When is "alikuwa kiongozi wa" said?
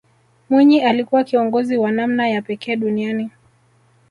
0.81-1.91